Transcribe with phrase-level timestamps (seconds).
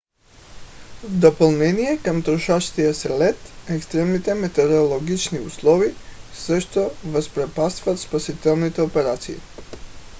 [1.03, 3.37] в допълнение към трошащия се лед
[3.69, 5.95] екстремните метеорологични условия
[6.33, 9.35] също възпрепятстват спасителните операции